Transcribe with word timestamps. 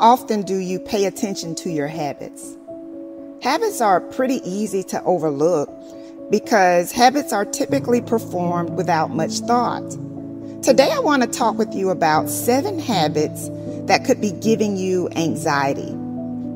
Often 0.00 0.42
do 0.42 0.56
you 0.56 0.80
pay 0.80 1.04
attention 1.04 1.54
to 1.56 1.70
your 1.70 1.86
habits? 1.86 2.56
Habits 3.42 3.80
are 3.80 4.00
pretty 4.00 4.40
easy 4.48 4.82
to 4.84 5.02
overlook 5.04 5.70
because 6.30 6.90
habits 6.90 7.32
are 7.32 7.44
typically 7.44 8.00
performed 8.00 8.70
without 8.70 9.10
much 9.10 9.38
thought. 9.40 9.88
Today, 10.62 10.90
I 10.90 10.98
want 11.00 11.22
to 11.22 11.28
talk 11.28 11.56
with 11.56 11.74
you 11.74 11.90
about 11.90 12.28
seven 12.28 12.78
habits 12.78 13.48
that 13.86 14.04
could 14.04 14.20
be 14.20 14.32
giving 14.32 14.76
you 14.76 15.08
anxiety. 15.16 15.94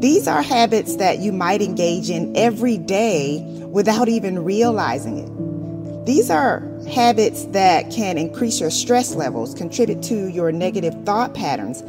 These 0.00 0.28
are 0.28 0.42
habits 0.42 0.96
that 0.96 1.18
you 1.20 1.32
might 1.32 1.62
engage 1.62 2.10
in 2.10 2.36
every 2.36 2.76
day 2.76 3.40
without 3.68 4.08
even 4.08 4.44
realizing 4.44 5.18
it. 5.18 6.06
These 6.06 6.30
are 6.30 6.62
habits 6.86 7.44
that 7.46 7.90
can 7.90 8.18
increase 8.18 8.60
your 8.60 8.70
stress 8.70 9.14
levels, 9.14 9.54
contribute 9.54 10.02
to 10.04 10.28
your 10.28 10.52
negative 10.52 10.94
thought 11.04 11.34
patterns, 11.34 11.82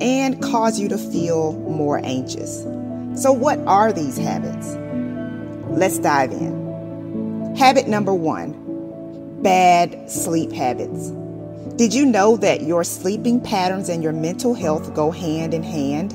and 0.00 0.42
cause 0.42 0.78
you 0.78 0.88
to 0.88 0.98
feel 0.98 1.52
more 1.52 1.98
anxious. 2.04 2.62
So, 3.14 3.32
what 3.32 3.58
are 3.60 3.92
these 3.92 4.16
habits? 4.16 4.76
Let's 5.70 5.98
dive 5.98 6.32
in. 6.32 7.56
Habit 7.56 7.88
number 7.88 8.14
one 8.14 8.64
bad 9.42 10.10
sleep 10.10 10.52
habits. 10.52 11.10
Did 11.76 11.94
you 11.94 12.04
know 12.06 12.36
that 12.38 12.62
your 12.62 12.82
sleeping 12.82 13.40
patterns 13.40 13.88
and 13.88 14.02
your 14.02 14.12
mental 14.12 14.54
health 14.54 14.94
go 14.94 15.10
hand 15.10 15.54
in 15.54 15.62
hand? 15.62 16.12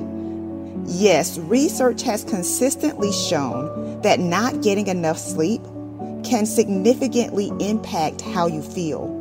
Yes, 0.85 1.37
research 1.37 2.01
has 2.03 2.25
consistently 2.25 3.11
shown 3.13 4.01
that 4.01 4.19
not 4.19 4.61
getting 4.61 4.87
enough 4.87 5.17
sleep 5.17 5.61
can 6.23 6.45
significantly 6.45 7.51
impact 7.59 8.21
how 8.21 8.47
you 8.47 8.61
feel. 8.61 9.19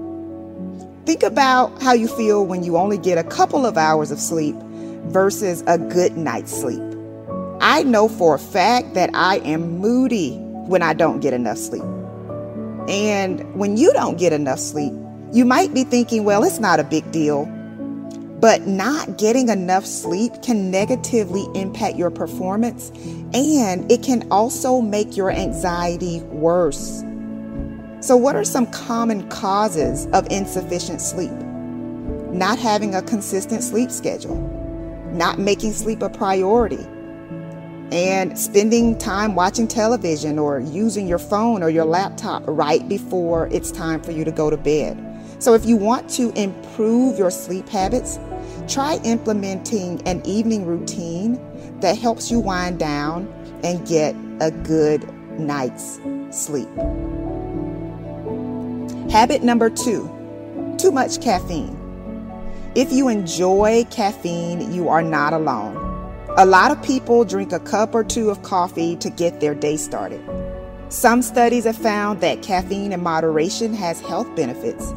Think 1.04 1.22
about 1.22 1.82
how 1.82 1.92
you 1.92 2.08
feel 2.08 2.46
when 2.46 2.62
you 2.62 2.76
only 2.76 2.98
get 2.98 3.18
a 3.18 3.24
couple 3.24 3.66
of 3.66 3.76
hours 3.76 4.10
of 4.10 4.20
sleep 4.20 4.54
versus 5.06 5.64
a 5.66 5.78
good 5.78 6.16
night's 6.16 6.52
sleep. 6.52 6.80
I 7.60 7.82
know 7.82 8.08
for 8.08 8.34
a 8.34 8.38
fact 8.38 8.94
that 8.94 9.10
I 9.14 9.36
am 9.38 9.78
moody 9.78 10.36
when 10.36 10.82
I 10.82 10.94
don't 10.94 11.20
get 11.20 11.32
enough 11.32 11.58
sleep. 11.58 11.82
And 12.88 13.54
when 13.54 13.76
you 13.76 13.92
don't 13.92 14.18
get 14.18 14.32
enough 14.32 14.58
sleep, 14.58 14.92
you 15.32 15.44
might 15.44 15.72
be 15.72 15.84
thinking, 15.84 16.24
well, 16.24 16.44
it's 16.44 16.58
not 16.58 16.80
a 16.80 16.84
big 16.84 17.10
deal. 17.12 17.46
But 18.40 18.66
not 18.66 19.18
getting 19.18 19.48
enough 19.48 19.86
sleep 19.86 20.42
can 20.42 20.70
negatively 20.70 21.46
impact 21.54 21.96
your 21.96 22.10
performance 22.10 22.90
and 23.34 23.90
it 23.90 24.02
can 24.02 24.26
also 24.30 24.80
make 24.80 25.16
your 25.16 25.30
anxiety 25.30 26.20
worse. 26.22 27.02
So, 28.00 28.16
what 28.16 28.36
are 28.36 28.44
some 28.44 28.66
common 28.66 29.28
causes 29.28 30.06
of 30.12 30.26
insufficient 30.30 31.00
sleep? 31.00 31.30
Not 32.32 32.58
having 32.58 32.94
a 32.94 33.02
consistent 33.02 33.62
sleep 33.62 33.90
schedule, 33.90 34.40
not 35.12 35.38
making 35.38 35.72
sleep 35.72 36.02
a 36.02 36.08
priority, 36.08 36.84
and 37.92 38.36
spending 38.38 38.98
time 38.98 39.34
watching 39.34 39.68
television 39.68 40.38
or 40.38 40.60
using 40.60 41.06
your 41.06 41.18
phone 41.18 41.62
or 41.62 41.70
your 41.70 41.84
laptop 41.84 42.42
right 42.46 42.88
before 42.88 43.48
it's 43.52 43.70
time 43.70 44.02
for 44.02 44.10
you 44.12 44.24
to 44.24 44.32
go 44.32 44.50
to 44.50 44.56
bed. 44.56 44.98
So, 45.38 45.54
if 45.54 45.64
you 45.64 45.76
want 45.76 46.10
to 46.10 46.32
improve 46.32 47.18
your 47.18 47.30
sleep 47.30 47.68
habits, 47.68 48.18
try 48.68 48.98
implementing 49.04 50.02
an 50.08 50.26
evening 50.26 50.66
routine 50.66 51.40
that 51.82 51.98
helps 51.98 52.30
you 52.30 52.40
wind 52.40 52.78
down 52.78 53.28
and 53.62 53.86
get 53.86 54.16
a 54.40 54.50
good 54.50 55.06
night's 55.38 56.00
sleep. 56.30 56.68
Habit 59.10 59.42
number 59.42 59.68
two 59.68 60.10
too 60.78 60.90
much 60.90 61.20
caffeine. 61.20 61.78
If 62.74 62.92
you 62.92 63.08
enjoy 63.08 63.84
caffeine, 63.90 64.72
you 64.72 64.88
are 64.88 65.02
not 65.02 65.32
alone. 65.32 65.76
A 66.38 66.46
lot 66.46 66.70
of 66.70 66.82
people 66.82 67.24
drink 67.24 67.52
a 67.52 67.60
cup 67.60 67.94
or 67.94 68.02
two 68.02 68.30
of 68.30 68.42
coffee 68.42 68.96
to 68.96 69.10
get 69.10 69.38
their 69.38 69.54
day 69.54 69.76
started. 69.76 70.20
Some 70.88 71.22
studies 71.22 71.64
have 71.64 71.76
found 71.76 72.20
that 72.22 72.42
caffeine 72.42 72.92
in 72.92 73.02
moderation 73.02 73.74
has 73.74 74.00
health 74.00 74.34
benefits. 74.34 74.92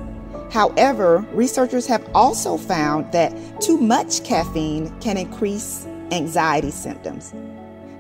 However, 0.52 1.26
researchers 1.34 1.86
have 1.88 2.10
also 2.16 2.58
found 2.58 3.12
that 3.12 3.32
too 3.62 3.78
much 3.78 4.24
caffeine 4.24 4.98
can 5.02 5.18
increase 5.18 5.86
anxiety 6.12 6.72
symptoms. 6.72 7.34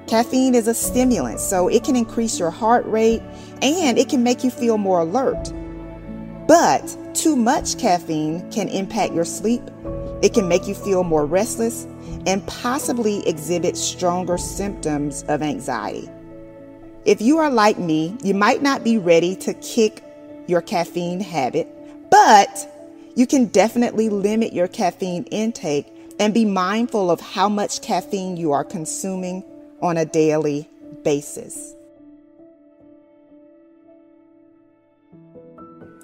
Caffeine 0.08 0.54
is 0.54 0.68
a 0.68 0.74
stimulant, 0.74 1.40
so 1.40 1.68
it 1.68 1.84
can 1.84 1.96
increase 1.96 2.40
your 2.40 2.52
heart 2.52 2.86
rate 2.86 3.22
and 3.62 3.98
it 3.98 4.10
can 4.10 4.24
make 4.24 4.44
you 4.44 4.52
feel 4.52 4.78
more 4.78 5.00
alert. 5.00 5.52
But 6.48 6.98
too 7.16 7.36
much 7.36 7.80
caffeine 7.80 8.50
can 8.52 8.68
impact 8.70 9.14
your 9.14 9.26
sleep 9.26 9.64
It 10.22 10.34
can 10.34 10.48
make 10.48 10.68
you 10.68 10.76
feel 10.76 11.04
more 11.04 11.26
restless 11.26 11.86
and 12.26 12.46
possibly 12.48 13.28
exhibit 13.28 13.78
stronger 13.78 14.38
symptoms 14.38 15.24
of 15.28 15.42
anxiety. 15.42 16.10
If 17.06 17.22
you 17.22 17.38
are 17.38 17.52
like 17.52 17.78
me, 17.78 18.18
you 18.24 18.34
might 18.34 18.64
not 18.64 18.84
be 18.84 18.98
ready 18.98 19.36
to 19.38 19.54
kick 19.56 20.04
your 20.48 20.62
caffeine 20.62 21.20
habit, 21.20 21.68
but 22.10 22.72
you 23.16 23.28
can 23.28 23.46
definitely 23.46 24.10
limit 24.10 24.54
your 24.54 24.68
caffeine 24.68 25.24
intake 25.26 25.95
and 26.20 26.34
be 26.34 26.46
mindful 26.46 27.12
of 27.12 27.20
how 27.20 27.50
much 27.50 27.82
caffeine 27.82 28.38
you 28.38 28.52
are 28.52 28.64
consuming 28.64 29.44
on 29.82 29.98
a 29.98 30.06
daily 30.06 30.70
basis. 31.04 31.76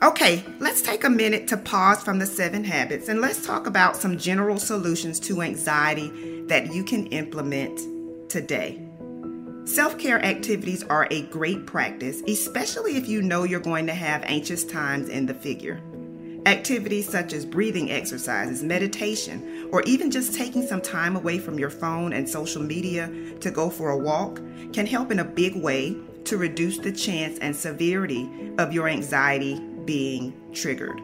Okay, 0.03 0.43
let's 0.59 0.81
take 0.81 1.03
a 1.03 1.09
minute 1.09 1.47
to 1.49 1.57
pause 1.57 2.01
from 2.01 2.17
the 2.17 2.25
seven 2.25 2.63
habits 2.63 3.07
and 3.07 3.21
let's 3.21 3.45
talk 3.45 3.67
about 3.67 3.95
some 3.95 4.17
general 4.17 4.57
solutions 4.57 5.19
to 5.19 5.43
anxiety 5.43 6.43
that 6.47 6.73
you 6.73 6.83
can 6.83 7.05
implement 7.07 7.79
today. 8.29 8.81
Self 9.65 9.99
care 9.99 10.23
activities 10.25 10.83
are 10.85 11.07
a 11.11 11.21
great 11.27 11.67
practice, 11.67 12.23
especially 12.27 12.97
if 12.97 13.07
you 13.07 13.21
know 13.21 13.43
you're 13.43 13.59
going 13.59 13.85
to 13.85 13.93
have 13.93 14.23
anxious 14.23 14.63
times 14.63 15.07
in 15.07 15.27
the 15.27 15.35
figure. 15.35 15.79
Activities 16.45 17.07
such 17.07 17.33
as 17.33 17.45
breathing 17.45 17.91
exercises, 17.91 18.63
meditation, 18.63 19.69
or 19.71 19.83
even 19.83 20.09
just 20.09 20.33
taking 20.33 20.65
some 20.65 20.81
time 20.81 21.15
away 21.15 21.37
from 21.37 21.59
your 21.59 21.69
phone 21.69 22.13
and 22.13 22.27
social 22.27 22.63
media 22.63 23.11
to 23.41 23.51
go 23.51 23.69
for 23.69 23.91
a 23.91 23.97
walk 23.97 24.41
can 24.73 24.87
help 24.87 25.11
in 25.11 25.19
a 25.19 25.23
big 25.23 25.55
way 25.55 25.95
to 26.23 26.37
reduce 26.37 26.79
the 26.79 26.91
chance 26.91 27.37
and 27.39 27.55
severity 27.55 28.27
of 28.57 28.73
your 28.73 28.87
anxiety 28.87 29.59
being 29.85 30.33
triggered. 30.51 30.99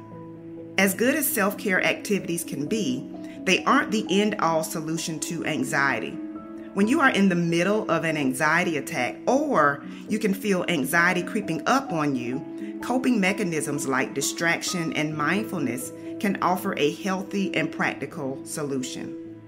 As 0.79 0.95
good 0.95 1.15
as 1.15 1.27
self 1.27 1.57
care 1.57 1.83
activities 1.83 2.43
can 2.43 2.67
be, 2.67 3.07
they 3.43 3.63
aren't 3.65 3.91
the 3.91 4.05
end 4.09 4.35
all 4.39 4.63
solution 4.63 5.19
to 5.21 5.45
anxiety. 5.45 6.17
When 6.77 6.87
you 6.87 6.99
are 6.99 7.09
in 7.09 7.27
the 7.27 7.33
middle 7.33 7.89
of 7.89 8.03
an 8.03 8.17
anxiety 8.17 8.77
attack, 8.77 9.17
or 9.25 9.83
you 10.07 10.19
can 10.19 10.31
feel 10.31 10.63
anxiety 10.67 11.23
creeping 11.23 11.63
up 11.65 11.91
on 11.91 12.15
you, 12.15 12.79
coping 12.83 13.19
mechanisms 13.19 13.87
like 13.87 14.13
distraction 14.13 14.93
and 14.93 15.17
mindfulness 15.17 15.91
can 16.19 16.37
offer 16.43 16.77
a 16.77 16.93
healthy 16.93 17.51
and 17.55 17.71
practical 17.71 18.45
solution. 18.45 19.39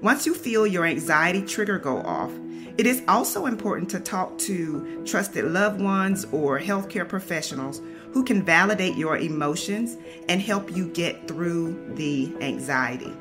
Once 0.00 0.26
you 0.26 0.32
feel 0.32 0.64
your 0.64 0.86
anxiety 0.86 1.42
trigger 1.42 1.76
go 1.76 2.02
off, 2.02 2.30
it 2.78 2.86
is 2.86 3.02
also 3.08 3.46
important 3.46 3.90
to 3.90 3.98
talk 3.98 4.38
to 4.38 5.02
trusted 5.04 5.46
loved 5.46 5.80
ones 5.80 6.24
or 6.30 6.60
healthcare 6.60 7.08
professionals 7.08 7.82
who 8.12 8.22
can 8.22 8.44
validate 8.44 8.94
your 8.94 9.16
emotions 9.16 9.96
and 10.28 10.40
help 10.40 10.70
you 10.76 10.86
get 10.90 11.26
through 11.26 11.94
the 11.96 12.32
anxiety. 12.40 13.12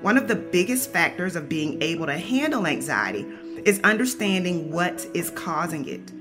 One 0.00 0.16
of 0.16 0.28
the 0.28 0.36
biggest 0.36 0.92
factors 0.92 1.34
of 1.34 1.48
being 1.48 1.82
able 1.82 2.06
to 2.06 2.16
handle 2.16 2.66
anxiety 2.66 3.26
is 3.64 3.80
understanding 3.80 4.70
what 4.70 5.04
is 5.12 5.30
causing 5.30 5.88
it. 5.88 6.12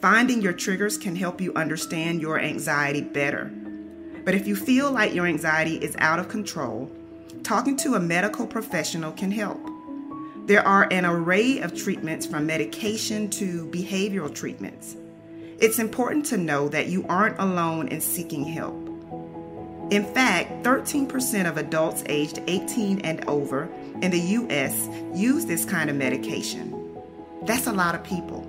Finding 0.00 0.40
your 0.40 0.54
triggers 0.54 0.96
can 0.96 1.14
help 1.14 1.40
you 1.40 1.52
understand 1.54 2.22
your 2.22 2.40
anxiety 2.40 3.02
better. 3.02 3.50
But 4.24 4.34
if 4.34 4.46
you 4.46 4.56
feel 4.56 4.90
like 4.90 5.14
your 5.14 5.26
anxiety 5.26 5.76
is 5.76 5.94
out 5.98 6.18
of 6.18 6.28
control, 6.28 6.90
talking 7.42 7.76
to 7.76 7.94
a 7.94 8.00
medical 8.00 8.46
professional 8.46 9.12
can 9.12 9.30
help. 9.30 9.60
There 10.46 10.66
are 10.66 10.88
an 10.90 11.04
array 11.04 11.58
of 11.60 11.76
treatments 11.76 12.24
from 12.24 12.46
medication 12.46 13.28
to 13.30 13.66
behavioral 13.66 14.34
treatments. 14.34 14.96
It's 15.58 15.78
important 15.78 16.24
to 16.26 16.38
know 16.38 16.68
that 16.68 16.86
you 16.86 17.04
aren't 17.08 17.38
alone 17.38 17.88
in 17.88 18.00
seeking 18.00 18.44
help. 18.44 18.85
In 19.90 20.04
fact, 20.04 20.64
13% 20.64 21.48
of 21.48 21.58
adults 21.58 22.02
aged 22.06 22.40
18 22.48 23.00
and 23.02 23.24
over 23.28 23.68
in 24.02 24.10
the 24.10 24.18
US 24.18 24.88
use 25.14 25.46
this 25.46 25.64
kind 25.64 25.88
of 25.88 25.96
medication. 25.96 26.72
That's 27.42 27.68
a 27.68 27.72
lot 27.72 27.94
of 27.94 28.02
people. 28.02 28.40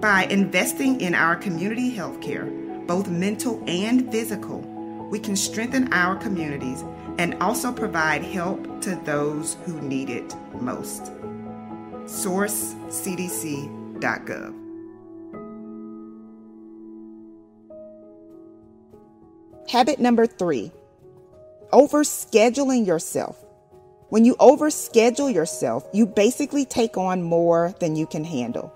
By 0.00 0.24
investing 0.24 1.00
in 1.00 1.14
our 1.14 1.36
community 1.36 1.90
health 1.90 2.20
care, 2.20 2.44
both 2.86 3.08
mental 3.08 3.62
and 3.66 4.10
physical, 4.10 4.60
we 5.10 5.18
can 5.18 5.36
strengthen 5.36 5.92
our 5.92 6.16
communities 6.16 6.84
and 7.18 7.34
also 7.40 7.72
provide 7.72 8.22
help 8.22 8.82
to 8.82 8.96
those 9.04 9.56
who 9.64 9.80
need 9.80 10.10
it 10.10 10.34
most. 10.60 11.12
Source 12.06 12.74
cdc.gov. 12.88 14.61
Habit 19.72 19.98
number 19.98 20.26
three 20.26 20.70
overscheduling 21.72 22.86
yourself. 22.86 23.42
When 24.10 24.26
you 24.26 24.34
overschedule 24.34 25.32
yourself, 25.32 25.88
you 25.94 26.04
basically 26.04 26.66
take 26.66 26.98
on 26.98 27.22
more 27.22 27.74
than 27.80 27.96
you 27.96 28.06
can 28.06 28.22
handle. 28.22 28.70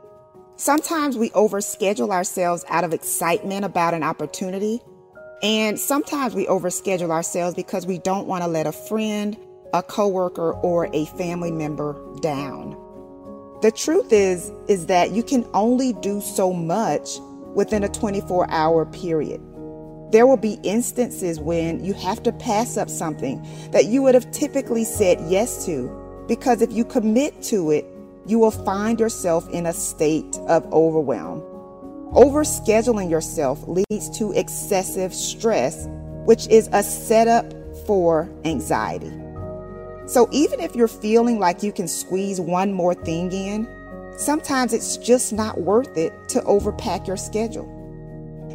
Sometimes 0.57 1.19
we 1.19 1.29
overschedule 1.33 2.09
ourselves 2.13 2.65
out 2.71 2.83
of 2.83 2.95
excitement 2.95 3.67
about 3.67 3.93
an 3.93 4.03
opportunity, 4.03 4.81
and 5.43 5.79
sometimes 5.79 6.35
we 6.35 6.47
overschedule 6.47 7.11
ourselves 7.11 7.55
because 7.55 7.87
we 7.87 7.99
don't 7.99 8.27
want 8.27 8.43
to 8.43 8.49
let 8.49 8.67
a 8.67 8.73
friend, 8.73 9.37
a 9.75 9.83
coworker, 9.83 10.53
or 10.53 10.89
a 10.95 11.05
family 11.19 11.53
member 11.53 11.95
down. 12.23 12.71
The 13.61 13.71
truth 13.71 14.15
is 14.15 14.51
is 14.67 14.87
that 14.87 15.11
you 15.11 15.23
can 15.23 15.47
only 15.53 15.93
do 15.93 16.23
so 16.23 16.55
much 16.55 17.19
within 17.55 17.85
a 17.85 17.89
24-hour 17.89 18.87
period. 18.87 19.43
There 20.11 20.27
will 20.27 20.37
be 20.37 20.59
instances 20.63 21.41
when 21.41 21.85
you 21.85 21.93
have 21.95 22.23
to 22.23 22.33
pass 22.33 22.77
up 22.77 22.89
something 22.89 23.45
that 23.73 23.87
you 23.87 24.03
would 24.03 24.15
have 24.15 24.31
typically 24.31 24.85
said 24.85 25.19
yes 25.29 25.67
to 25.67 26.25
because 26.29 26.63
if 26.63 26.73
you 26.73 26.85
commit 26.85 27.43
to 27.45 27.71
it, 27.71 27.87
you 28.27 28.39
will 28.39 28.51
find 28.51 28.99
yourself 28.99 29.49
in 29.51 29.67
a 29.67 29.73
state 29.73 30.37
of 30.49 30.65
overwhelm. 30.73 31.41
Overscheduling 32.13 33.11
yourself 33.11 33.63
leads 33.67 34.17
to 34.19 34.33
excessive 34.33 35.15
stress, 35.15 35.87
which 36.25 36.47
is 36.49 36.69
a 36.73 36.83
setup 36.83 37.53
for 37.87 38.29
anxiety. 38.45 39.13
So, 40.07 40.29
even 40.31 40.61
if 40.61 40.75
you're 40.77 40.89
feeling 40.89 41.41
like 41.41 41.63
you 41.63 41.73
can 41.73 41.89
squeeze 41.89 42.41
one 42.41 42.73
more 42.73 42.95
thing 42.95 43.33
in, 43.33 43.69
sometimes 44.17 44.73
it's 44.73 44.97
just 44.97 45.33
not 45.33 45.61
worth 45.61 45.97
it 45.97 46.13
to 46.31 46.41
overpack 46.43 47.07
your 47.07 47.17
schedule. 47.17 47.76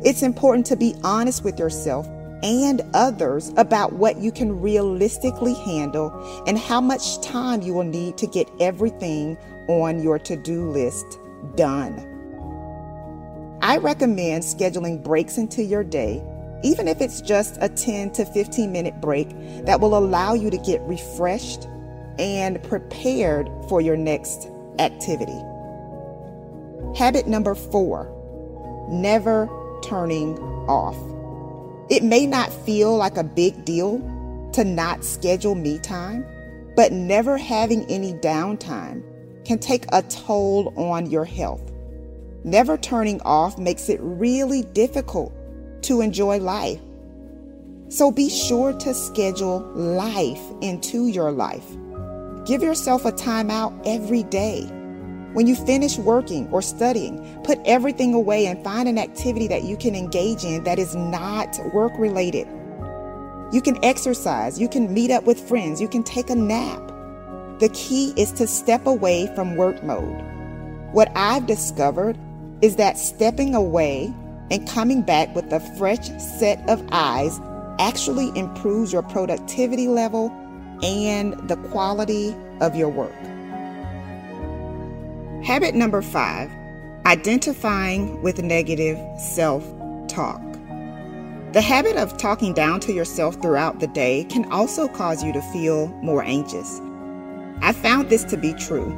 It's 0.04 0.24
important 0.24 0.66
to 0.68 0.76
be 0.76 0.96
honest 1.04 1.44
with 1.44 1.60
yourself 1.60 2.08
and 2.44 2.82
others 2.96 3.54
about 3.56 3.94
what 3.94 4.18
you 4.18 4.32
can 4.32 4.60
realistically 4.60 5.54
handle 5.54 6.12
and 6.48 6.58
how 6.58 6.82
much 6.82 7.22
time 7.22 7.62
you 7.62 7.74
will 7.74 7.84
need 7.84 8.18
to 8.18 8.26
get 8.26 8.50
everything 8.60 9.38
on 9.68 10.02
your 10.02 10.18
to 10.18 10.36
do 10.36 10.72
list 10.72 11.20
done. 11.56 12.08
I 13.62 13.78
recommend 13.78 14.44
scheduling 14.44 15.04
breaks 15.04 15.38
into 15.38 15.62
your 15.62 15.84
day, 15.84 16.24
even 16.64 16.88
if 16.88 17.00
it's 17.00 17.22
just 17.22 17.60
a 17.62 17.70
10 17.70 18.12
to 18.14 18.26
15 18.26 18.72
minute 18.72 19.00
break 19.02 19.30
that 19.66 19.80
will 19.80 19.96
allow 19.96 20.34
you 20.34 20.50
to 20.50 20.58
get 20.58 20.82
refreshed 20.82 21.68
and 22.18 22.62
prepared 22.64 23.52
for 23.70 23.82
your 23.82 23.98
next 23.98 24.48
activity. 24.80 25.40
Habit 26.98 27.28
number 27.28 27.54
four 27.54 28.18
never 28.90 29.48
turning 29.92 30.40
off. 30.70 30.96
It 31.90 32.02
may 32.02 32.26
not 32.26 32.54
feel 32.66 32.96
like 32.96 33.18
a 33.18 33.26
big 33.26 33.66
deal 33.66 34.00
to 34.54 34.64
not 34.64 35.04
schedule 35.04 35.54
me 35.54 35.80
time, 35.80 36.26
but 36.78 36.94
never 36.94 37.38
having 37.38 37.84
any 37.92 38.14
downtime 38.14 39.04
can 39.44 39.60
take 39.60 39.84
a 39.92 40.02
toll 40.04 40.74
on 40.78 41.12
your 41.12 41.26
health. 41.26 41.74
Never 42.46 42.78
turning 42.78 43.22
off 43.24 43.58
makes 43.58 43.90
it 43.90 44.00
really 44.02 44.62
difficult 44.62 45.34
to 45.84 46.00
enjoy 46.00 46.38
life. 46.38 46.80
So 47.90 48.12
be 48.14 48.30
sure 48.30 48.72
to 48.72 48.94
schedule 48.94 49.60
life 49.76 50.42
into 50.62 51.08
your 51.08 51.34
life. 51.34 51.68
Give 52.46 52.64
yourself 52.64 53.04
a 53.04 53.12
timeout 53.12 53.78
every 53.86 54.24
day. 54.24 54.72
When 55.34 55.48
you 55.48 55.56
finish 55.56 55.98
working 55.98 56.50
or 56.52 56.62
studying, 56.62 57.42
put 57.44 57.58
everything 57.66 58.14
away 58.14 58.48
and 58.48 58.62
find 58.64 58.90
an 58.90 58.98
activity 58.98 59.48
that 59.48 59.64
you 59.64 59.78
can 59.78 59.96
engage 59.96 60.44
in 60.44 60.66
that 60.66 60.78
is 60.78 60.94
not 60.94 61.58
work 61.74 61.94
related. 61.98 62.48
You 63.54 63.62
can 63.62 63.84
exercise, 63.84 64.60
you 64.60 64.68
can 64.68 64.94
meet 64.94 65.10
up 65.10 65.24
with 65.24 65.40
friends, 65.40 65.80
you 65.80 65.88
can 65.88 66.04
take 66.04 66.30
a 66.30 66.36
nap. 66.36 66.82
The 67.60 67.70
key 67.74 68.14
is 68.18 68.34
to 68.34 68.48
step 68.48 68.86
away 68.86 69.28
from 69.34 69.56
work 69.56 69.82
mode. 69.84 70.22
What 70.92 71.10
I've 71.16 71.48
discovered 71.48 72.18
is 72.62 72.76
that 72.76 72.98
stepping 72.98 73.56
away 73.56 74.14
and 74.50 74.68
coming 74.68 75.02
back 75.02 75.34
with 75.34 75.52
a 75.54 75.62
fresh 75.78 76.10
set 76.20 76.68
of 76.70 76.86
eyes 76.92 77.40
actually 77.80 78.38
improves 78.38 78.92
your 78.92 79.04
productivity 79.04 79.88
level 79.88 80.30
and 80.84 81.34
the 81.48 81.56
quality 81.72 82.36
of 82.60 82.76
your 82.76 82.90
work. 82.90 83.16
Habit 85.44 85.74
number 85.74 86.04
five 86.04 86.52
identifying 87.08 88.22
with 88.22 88.44
negative 88.44 89.00
self 89.20 89.66
talk. 90.08 90.40
The 91.54 91.62
habit 91.62 91.98
of 91.98 92.16
talking 92.18 92.54
down 92.54 92.80
to 92.82 92.94
yourself 92.94 93.42
throughout 93.42 93.80
the 93.80 93.88
day 93.88 94.26
can 94.26 94.50
also 94.52 94.88
cause 94.88 95.24
you 95.24 95.34
to 95.34 95.42
feel 95.42 95.88
more 96.04 96.24
anxious. 96.24 96.80
I 97.62 97.74
found 97.74 98.10
this 98.10 98.24
to 98.26 98.38
be 98.38 98.54
true. 98.54 98.96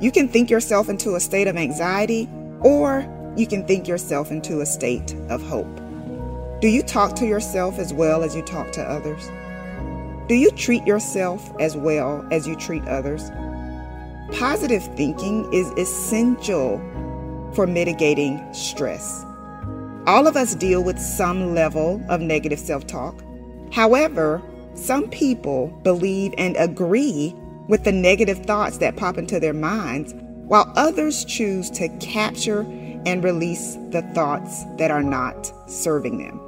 You 0.00 0.10
can 0.10 0.28
think 0.28 0.48
yourself 0.48 0.88
into 0.88 1.14
a 1.14 1.20
state 1.20 1.46
of 1.46 1.58
anxiety, 1.58 2.26
or 2.60 3.06
you 3.36 3.46
can 3.46 3.66
think 3.66 3.86
yourself 3.86 4.30
into 4.30 4.62
a 4.62 4.66
state 4.66 5.14
of 5.28 5.42
hope. 5.42 5.76
Do 6.62 6.68
you 6.68 6.82
talk 6.82 7.14
to 7.16 7.26
yourself 7.26 7.78
as 7.78 7.92
well 7.92 8.22
as 8.22 8.34
you 8.34 8.40
talk 8.42 8.72
to 8.72 8.82
others? 8.82 9.30
Do 10.26 10.34
you 10.34 10.50
treat 10.52 10.86
yourself 10.86 11.52
as 11.60 11.76
well 11.76 12.26
as 12.30 12.48
you 12.48 12.56
treat 12.56 12.84
others? 12.88 13.30
Positive 14.32 14.82
thinking 14.96 15.52
is 15.52 15.70
essential 15.72 16.78
for 17.54 17.66
mitigating 17.66 18.42
stress. 18.54 19.24
All 20.06 20.26
of 20.26 20.36
us 20.36 20.54
deal 20.54 20.82
with 20.82 20.98
some 20.98 21.54
level 21.54 22.00
of 22.08 22.20
negative 22.20 22.58
self 22.58 22.86
talk. 22.86 23.22
However, 23.72 24.42
some 24.74 25.08
people 25.10 25.68
believe 25.82 26.32
and 26.38 26.56
agree 26.56 27.34
with 27.68 27.84
the 27.84 27.92
negative 27.92 28.38
thoughts 28.46 28.78
that 28.78 28.96
pop 28.96 29.18
into 29.18 29.38
their 29.40 29.52
minds, 29.52 30.14
while 30.46 30.72
others 30.76 31.24
choose 31.24 31.70
to 31.70 31.88
capture 31.98 32.62
and 33.06 33.22
release 33.24 33.76
the 33.90 34.02
thoughts 34.14 34.64
that 34.76 34.90
are 34.90 35.02
not 35.02 35.52
serving 35.70 36.18
them. 36.18 36.40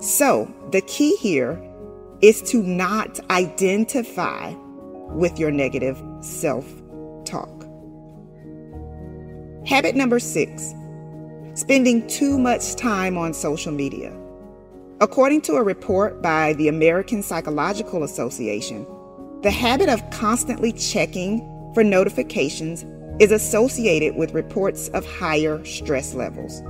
So, 0.00 0.52
the 0.70 0.80
key 0.82 1.16
here 1.16 1.62
is 2.20 2.42
to 2.50 2.62
not 2.62 3.20
identify 3.30 4.54
with 5.10 5.38
your 5.38 5.50
negative 5.50 6.02
self. 6.20 6.66
Habit 9.64 9.94
number 9.94 10.18
six 10.18 10.74
spending 11.54 12.04
too 12.08 12.36
much 12.36 12.74
time 12.74 13.16
on 13.16 13.32
social 13.32 13.70
media. 13.70 14.12
According 15.00 15.42
to 15.42 15.54
a 15.54 15.62
report 15.62 16.20
by 16.20 16.54
the 16.54 16.66
American 16.66 17.22
Psychological 17.22 18.02
Association, 18.02 18.86
the 19.42 19.50
habit 19.50 19.88
of 19.88 20.02
constantly 20.10 20.72
checking 20.72 21.40
for 21.74 21.84
notifications 21.84 22.84
is 23.20 23.30
associated 23.30 24.16
with 24.16 24.34
reports 24.34 24.88
of 24.88 25.06
higher 25.06 25.64
stress 25.64 26.14
levels. 26.14 26.62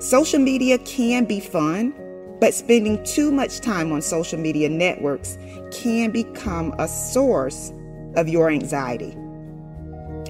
Social 0.00 0.40
media 0.40 0.78
can 0.78 1.24
be 1.24 1.38
fun, 1.38 1.94
but 2.40 2.54
spending 2.54 3.02
too 3.04 3.30
much 3.30 3.60
time 3.60 3.92
on 3.92 4.02
social 4.02 4.40
media 4.40 4.68
networks 4.68 5.38
can 5.70 6.10
become 6.10 6.74
a 6.78 6.88
source 6.88 7.72
of 8.16 8.28
your 8.28 8.50
anxiety. 8.50 9.14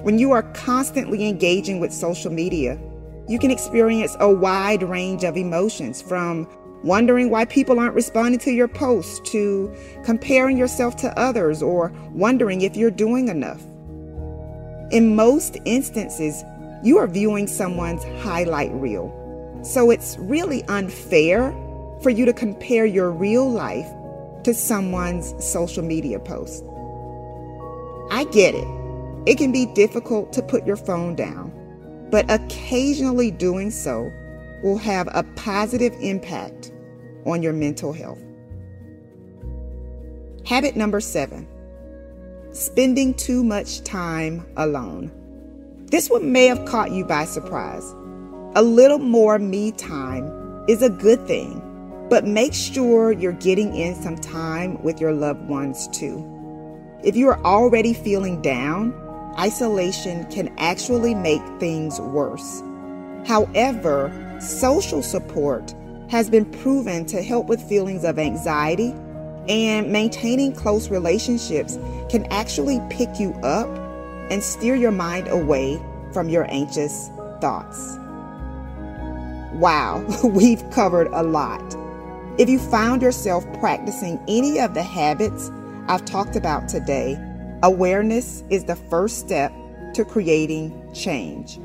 When 0.03 0.17
you 0.17 0.31
are 0.31 0.43
constantly 0.53 1.27
engaging 1.27 1.79
with 1.79 1.91
social 1.91 2.31
media, 2.31 2.79
you 3.27 3.37
can 3.37 3.51
experience 3.51 4.15
a 4.19 4.31
wide 4.31 4.81
range 4.81 5.23
of 5.23 5.35
emotions 5.35 6.01
from 6.01 6.47
wondering 6.83 7.29
why 7.29 7.43
people 7.45 7.79
aren't 7.79 7.93
responding 7.93 8.39
to 8.39 8.51
your 8.51 8.69
posts 8.69 9.19
to 9.31 9.75
comparing 10.05 10.57
yourself 10.57 10.95
to 10.95 11.19
others 11.19 11.61
or 11.61 11.91
wondering 12.11 12.61
if 12.61 12.77
you're 12.77 12.89
doing 12.89 13.27
enough. 13.27 13.61
In 14.91 15.15
most 15.15 15.57
instances, 15.65 16.43
you 16.81 16.97
are 16.97 17.07
viewing 17.07 17.45
someone's 17.45 18.03
highlight 18.23 18.71
reel. 18.71 19.13
So 19.63 19.91
it's 19.91 20.17
really 20.17 20.63
unfair 20.69 21.51
for 22.01 22.09
you 22.09 22.25
to 22.25 22.31
compare 22.31 22.85
your 22.85 23.11
real 23.11 23.49
life 23.49 23.87
to 24.43 24.53
someone's 24.53 25.33
social 25.43 25.83
media 25.83 26.19
post. 26.19 26.63
I 28.09 28.23
get 28.31 28.55
it. 28.55 28.78
It 29.29 29.37
can 29.37 29.51
be 29.51 29.67
difficult 29.67 30.33
to 30.33 30.41
put 30.41 30.65
your 30.65 30.75
phone 30.75 31.15
down, 31.15 31.51
but 32.09 32.25
occasionally 32.31 33.29
doing 33.29 33.69
so 33.69 34.11
will 34.63 34.79
have 34.79 35.07
a 35.11 35.21
positive 35.35 35.93
impact 36.01 36.71
on 37.25 37.43
your 37.43 37.53
mental 37.53 37.93
health. 37.93 38.17
Habit 40.47 40.75
number 40.75 40.99
seven 40.99 41.47
spending 42.51 43.13
too 43.13 43.43
much 43.43 43.83
time 43.83 44.43
alone. 44.57 45.11
This 45.91 46.09
one 46.09 46.31
may 46.31 46.47
have 46.47 46.65
caught 46.65 46.89
you 46.89 47.05
by 47.05 47.25
surprise. 47.25 47.83
A 48.55 48.63
little 48.63 48.97
more 48.97 49.37
me 49.37 49.71
time 49.73 50.65
is 50.67 50.81
a 50.81 50.89
good 50.89 51.27
thing 51.27 51.61
but 52.09 52.25
make 52.25 52.55
sure 52.55 53.11
you're 53.11 53.33
getting 53.33 53.75
in 53.75 53.93
some 53.93 54.17
time 54.17 54.81
with 54.81 54.99
your 54.99 55.13
loved 55.13 55.47
ones 55.47 55.87
too. 55.89 56.25
If 57.03 57.15
you 57.15 57.29
are 57.29 57.39
already 57.45 57.93
feeling 57.93 58.41
down, 58.41 58.91
isolation 59.37 60.25
can 60.31 60.53
actually 60.57 61.13
make 61.13 61.41
things 61.59 61.99
worse. 61.99 62.61
However, 63.25 64.11
social 64.39 65.03
support 65.03 65.73
has 66.09 66.29
been 66.29 66.45
proven 66.45 67.05
to 67.05 67.21
help 67.21 67.47
with 67.47 67.61
feelings 67.61 68.03
of 68.03 68.17
anxiety, 68.17 68.93
and 69.47 69.91
maintaining 69.91 70.53
close 70.53 70.89
relationships 70.89 71.77
can 72.09 72.25
actually 72.31 72.81
pick 72.89 73.19
you 73.19 73.31
up 73.43 73.67
and 74.31 74.43
steer 74.43 74.75
your 74.75 74.91
mind 74.91 75.27
away 75.27 75.79
from 76.13 76.29
your 76.29 76.49
anxious 76.51 77.09
thoughts. 77.41 77.97
Wow, 79.53 80.03
we've 80.23 80.67
covered 80.71 81.07
a 81.11 81.23
lot. 81.23 81.75
If 82.37 82.47
you 82.47 82.57
found 82.57 83.01
yourself 83.01 83.45
practicing 83.59 84.19
any 84.27 84.59
of 84.59 84.73
the 84.73 84.83
habits 84.83 85.51
I've 85.87 86.05
talked 86.05 86.35
about 86.35 86.69
today, 86.69 87.17
awareness 87.63 88.43
is 88.49 88.65
the 88.65 88.75
first 88.75 89.19
step 89.19 89.51
to 89.93 90.05
creating 90.05 90.93
change. 90.93 91.59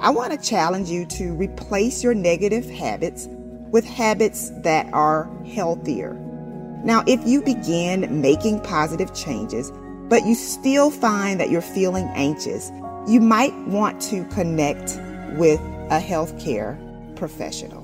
I 0.00 0.10
want 0.10 0.32
to 0.32 0.38
challenge 0.38 0.90
you 0.90 1.06
to 1.06 1.34
replace 1.34 2.02
your 2.02 2.14
negative 2.14 2.68
habits 2.68 3.26
with 3.70 3.84
habits 3.84 4.50
that 4.62 4.92
are 4.92 5.30
healthier. 5.46 6.14
Now, 6.84 7.02
if 7.06 7.26
you 7.26 7.42
begin 7.42 8.20
making 8.20 8.60
positive 8.60 9.14
changes, 9.14 9.72
but 10.08 10.26
you 10.26 10.34
still 10.34 10.90
find 10.90 11.40
that 11.40 11.50
you're 11.50 11.62
feeling 11.62 12.06
anxious, 12.14 12.70
you 13.08 13.20
might 13.20 13.56
want 13.66 14.00
to 14.02 14.24
connect 14.26 14.98
with 15.38 15.60
a 15.90 16.00
healthcare 16.00 16.76
professional. 17.16 17.83